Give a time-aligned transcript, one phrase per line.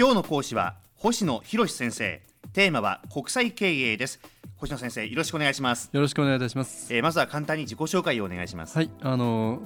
[0.00, 2.22] 今日の講師は星野博先生。
[2.54, 4.18] テーマは国際経営です。
[4.56, 5.90] 星野先生よろしくお願いします。
[5.92, 8.74] よろしくお願いいたします、えーまずは簡単に自己紹介をお願いします。
[8.78, 9.60] はいあの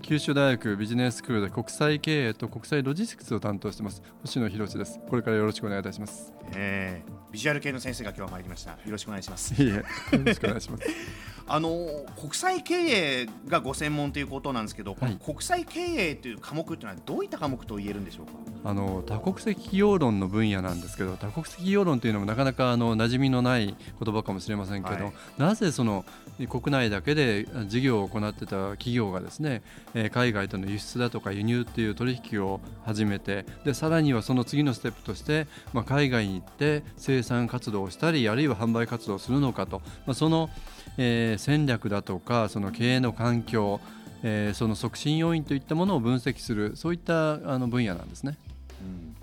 [0.00, 4.02] 九州大学ビジネススクールで国際経営と国際ロジスティクスを担当してます。
[4.22, 5.00] 星野博です。
[5.06, 6.32] これからよろしくお願いいたします。
[6.54, 8.70] えービジュアル系の先生が今日は参りました。
[8.70, 9.62] よろしくお願いします。
[9.62, 9.82] いいえよ
[10.24, 10.84] ろしくお願いします
[11.46, 11.86] あの
[12.18, 15.18] 国際経営がご専門ということなんですけど、はい。
[15.24, 18.32] 国際経営という科目っていうのはどういった科目と言えるんでしょうか？
[18.66, 25.12] あの多国籍企業論の分野なんですけど多国籍企業論というのもなかなかあの馴染みのない言葉かもしれませんけど、はい。
[25.36, 26.06] なぜその
[26.48, 29.62] 国内だけで事業を行ってた企業がですね、
[29.94, 40.50] えー海外との輸出だとか輸入っていう取引を始めてでさらにはその次のステップとして、まあ、海外に行って生産活動をしたりあるいは販売活動をするのかと、まあ、その、
[40.96, 43.80] えー戦略だとかその経営の環境
[44.24, 48.38] えーその促進要因といったものを分析するそういったあの分野なんですね。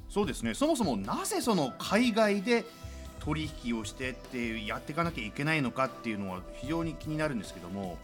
[0.10, 0.54] そうですね。
[0.54, 2.66] そもそもなぜその海外で
[3.20, 7.98] 取引をしてってやっていかなきゃいけないのかっていうのは非常に気になるんですけども、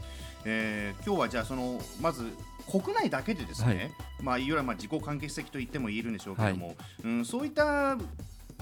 [0.46, 2.24] えー今日はじゃあそのまず
[2.70, 7.98] 国内だけでですね、まあいわゆるまあ自己完結的と言っても言えるんでしょうけども、うん、そういった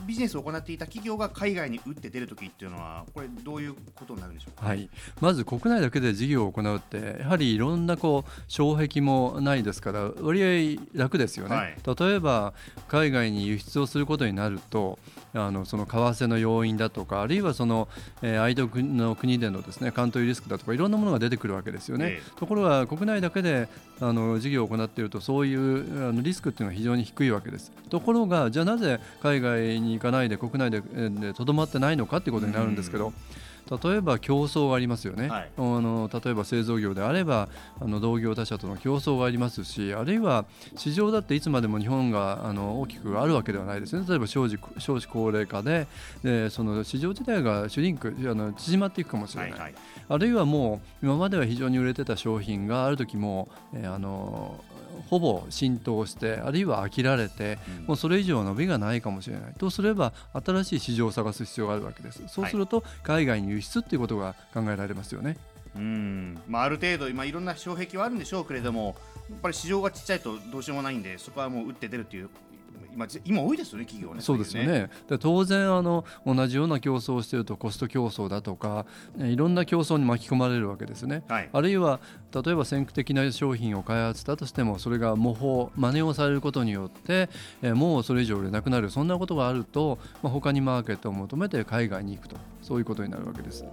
[0.06, 4.68] ビジネスを行っていた企業が海外に打って出るときっていうのはこれどういうことになるんでしょうか？
[4.68, 4.90] はい、
[5.22, 11.78] まず国内だけで事業を行うってやはりいろんなこう障壁もないですから割合楽ですよね、はい。
[12.00, 12.54] 例えば
[12.88, 15.00] 海外に輸出をすることになると
[15.34, 17.88] あのその為替の要因だとかあるいはその、
[18.22, 22.22] えー相手の国でのですねカントリーリスクだとかいろんなものが出てくるわけですよね、え。
[22.36, 23.68] ところが国内だけで
[24.00, 27.72] あの事業を行っているとそういうあのリスクっていうのは非常に低いわけです。
[27.90, 30.82] ところがじゃあなぜ海外に行かないで国内で
[31.34, 33.14] とどまってないのかっていうことになるんですけど、
[33.84, 35.50] 例えば競争がありますよね、はい。
[35.58, 37.50] あの例えば製造業であれば
[37.82, 44.06] あの同業他社との競争がありますしあるいは市場だっていつまでも日本があの大きくあるわけではないですね。
[44.08, 45.88] 例えば少子少子高齢化で
[46.24, 49.76] でその市場自体がシュリンクあの縮まっていくかもしれない、はいはい。
[50.09, 54.64] あるいはもう今までは非常に売れてた商品がある時も、えーあの
[55.07, 57.85] ほぼ浸透してあるいは飽きられて、うん。
[57.85, 59.53] もうそれ以上伸びがないかもしれない。
[59.57, 62.22] とすれば新しい市場を探す必要があるわけです。
[62.28, 65.38] そうすると海外に輸出っていうことが考えられますよね。
[65.75, 66.39] うん。
[66.47, 68.95] まあ、ある程度、今いろんな障壁はあるんでしょうけれども
[69.29, 72.29] やっぱり市場がちっちゃいとどうしようもないんでそこはもう打って出るっていう
[72.94, 74.90] 今ぜ今多いですよね企業はねそうですよいね。
[75.09, 78.86] で当然あの同じような競争をしているとコスト競争だとか
[79.19, 81.24] えいろんな競争に巻き込まれるわけですね。
[81.28, 82.00] はいあるいは
[82.34, 87.30] 例えば先駆的な商品を開発したとしてもそれが模倣真似をされることによって
[87.62, 93.66] えーもうそれ以上売れなくなるそんなことがあると、まあ、他にマーケットを求めて海外に行くとそういうことになるわけです。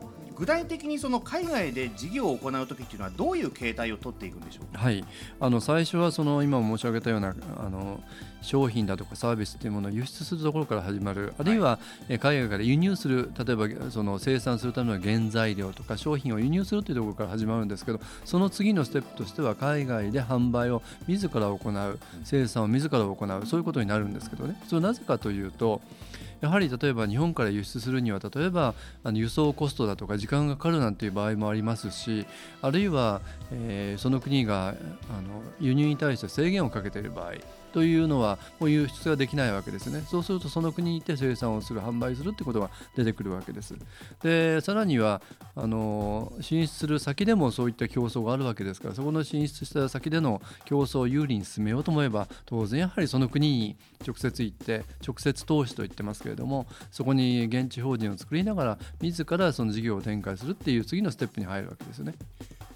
[0.42, 4.82] 具体的にその海外で事業を行うときっていうのはどういう形態を取っていくんでしょうか？
[4.82, 5.04] はい、
[5.38, 8.00] あの最初はその今申し上げたようなあの
[8.41, 11.32] 商品だとかサービスというものを輸出するところから始まる。
[11.38, 13.31] あるいはえ海外から輸入する。
[13.38, 21.98] 例えばその生産するための原材料とか商品を輸入するというところから始まるんですけどその次のステップとしては海外で販売を自ら行う。
[22.25, 23.47] 生産を自ら行う。
[23.47, 24.60] そういうことになるんですけどね。
[24.66, 25.81] それはなぜかというと
[26.42, 32.26] やはり例えば日本から輸出するには例えばあの輸送コストだとか時間がかかるなんていう場合もありますし
[32.60, 33.22] あるいは、
[33.53, 37.34] えーその国があの輸入に対して制限をかけている場合
[37.72, 43.74] というのはもう輸出ができないわけですねそうするとその国に行って生産をする販売するってことが出てくるわけです
[44.22, 45.22] でさらには
[45.56, 62.14] あの進出する先でもそういった競争があるわけですからそこの進出した先での競争を有利に進めようと思えば当然やはりその国に直接行って直接投資と言ってますけれどもそこに現地法人を作りながら自らその事業を展開するっていう次のステップに入るわけですよね。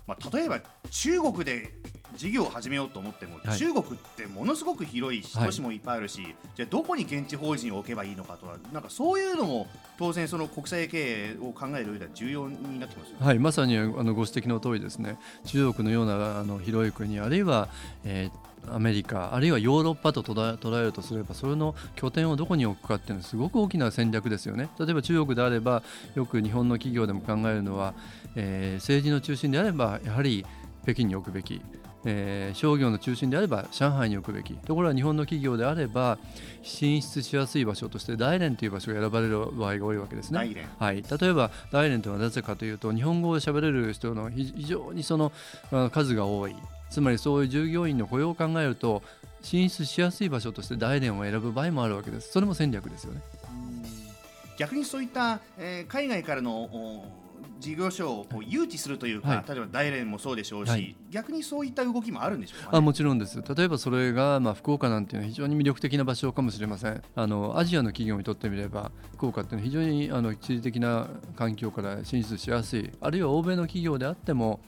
[0.07, 1.73] まあ、例えば中国で
[2.15, 3.59] 事業を始めようと思っても、はい。
[3.59, 3.85] 中国っ
[4.17, 5.47] てものすごく広いしはい。
[5.47, 9.67] 都市もいっぱいあるし、じゃあどこに現地法人を置けばいいのかとはなんかそういうのも
[9.99, 13.27] 当然その国際経営を考える上では重要になってきますよね。
[13.27, 15.19] はい、まさにあのご指摘の通りですね。
[15.45, 17.69] 中国のようなあの広い国あるいは、
[18.05, 24.69] えーアメリカあるいはヨーロッパと捉え捉えるとすればそれの拠点をどこに置くかっていうのはすごく大きな戦略ですよね。
[24.79, 25.83] 例えば中国であれば
[26.15, 27.95] よく日本の企業でも考えるのは、
[28.35, 30.45] えー政治の中心であればやはり
[30.83, 31.61] 北京に置くべき
[32.07, 34.55] えー商業の中心であれば上海に置くべき。
[34.55, 36.19] ところが日本の企業であれば
[36.63, 40.69] 進出しやすい場所として大連という場所が選ばれる場合が多いわけですね。
[40.79, 45.33] はい、例えば大連というのはなぜかというと日本語を喋れる人の非非常にその
[45.73, 46.57] あ数が多い。
[46.89, 49.03] つまりそういう従業員の雇用を考えると
[49.43, 52.31] 進出しやすい場所として大連を選ぶ場合もあるわけです。
[52.31, 53.21] それも戦略ですよね。
[54.59, 57.26] 逆にそういった、えー海外からのお
[57.59, 59.45] 事業所をこう誘致するというか、はい。
[59.49, 60.95] 例えば大連もそうでしょうし、はい。
[61.11, 63.43] 逆にそういった動きもあるんでしょうか、ね、あもちろんです。
[63.43, 67.03] 例えばそれが、まあ、福岡なんていうのは非常に魅力的な場所かもしれません。
[67.15, 72.91] あのアジアの企業にとってみれば福岡っていうのは非常にあの地理的な環境から進出しやすい。
[73.01, 74.61] あるいは欧米の企業であっても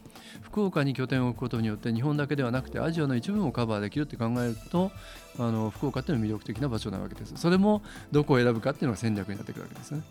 [0.42, 4.90] 福岡に拠点を置くことによって日本だけではなくてアジアの一部もカバーできるって考えると
[5.38, 7.32] あの福岡っていうのは魅力的な場所なわけです。
[7.36, 10.02] それもどこを選ぶかっていうのが戦略になってくるわけですね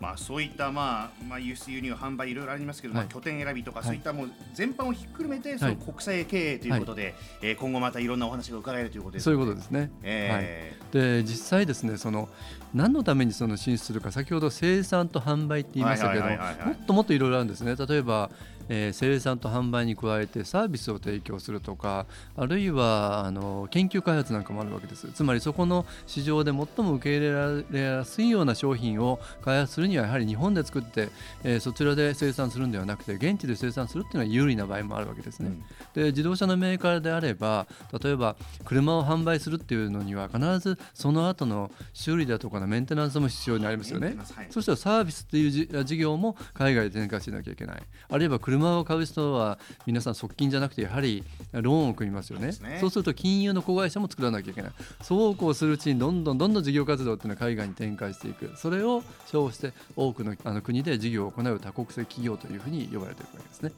[0.00, 3.04] まあ、そういった、まあまあ、輸出輸入販売いろいろありますけど、はい。
[3.04, 3.86] まあ、拠点選びとか、はい。
[3.86, 12.28] そういったもう全般をひっくるめて、その国際経営ということで、えー今後またいろんなお話が伺えるということですそういうことですね、えで実際ですねその
[12.74, 16.68] 何のためにその進出するか先ほど生産と販売って言いましたけどはいはいはいはいはい。
[16.68, 17.74] もっともっといろいろあるんですね。
[17.76, 18.30] 例えば、
[18.68, 22.06] えー生産と販売に加えてサービスを提供するとか
[22.36, 31.08] あるいはあの研究開発なんかもあるわけですつまりそこの市場で最も受け入れられやすいような商品を開発するにはやはり日本で作って、
[31.42, 35.52] えーそちらで生産するんではなくて現地で生産するっていうのは有利な場合もあるわけですね。
[35.94, 37.66] で自動車のメーカーであれば
[38.02, 44.46] 例えば車を販売するっていうのには必ずその後の修理だとかのメンテナンスも必要になりますよねはい。
[44.50, 52.52] そしたらサービスっていうじ事業も海外で展開しなきゃいけないあるいは車を買う人は皆さん側近じゃなくてやはりローンを組みますよね。
[52.52, 52.78] そうですね。
[52.80, 54.72] そうすると金融の子会社も作らなきゃいけない。
[55.02, 58.52] そうこうするうちにどんどんどんどん事業活動っていうのは海外に展開していく。
[58.56, 63.72] それを称して多くのあの国で事業を行う多国籍企業というふうに呼ばれているわけですね。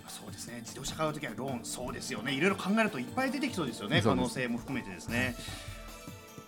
[0.00, 0.60] 今そうですね。
[0.60, 2.32] 自動車買うときはローンそうですよね。
[2.34, 4.02] いろいろ考えるといっぱい出てきそうですよね。
[4.02, 5.34] 可能性も含めてですね。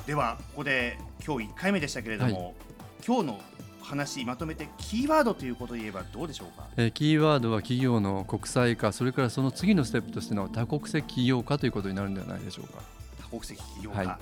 [0.06, 2.54] ではここで今日1回目でしたけれども、
[3.06, 3.40] 今日の
[3.84, 6.66] 話まとめてキーワードということで言えばどうでしょうか？
[6.76, 12.82] えーキーワードは企業の国際化それからその次のステップとしての多国籍企業化ということになるんではないでしょうか。
[13.22, 14.18] 多国籍企業家、はい。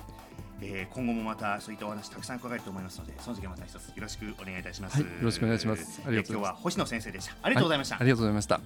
[0.61, 6.01] えー今後もまたそういったお話たくさん伺えると思いますのでその時はまた一つよろしくお願いいたします、はいよろしくお願いします。
[6.05, 6.33] ありがとうございます。
[6.33, 7.35] えー今日は星野先生でした。
[7.41, 8.61] ありがとうございました、はありがとうございました。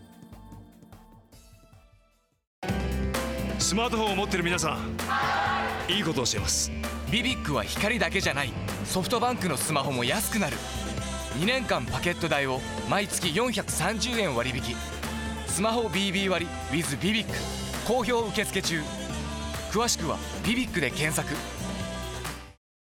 [3.59, 6.71] スマートフォンを持ってる皆さんいいことをしてます。
[7.11, 8.51] ビビックは光だけじゃない。
[8.85, 10.57] ソフトバンクのスマホも安くなる
[11.37, 14.75] 2年間パケット代を毎月430円割引。
[15.45, 17.33] スマホ BB 割 with ビビック
[17.87, 18.81] 好評受付中。
[19.71, 21.35] 詳しくは「ビビック」で検索。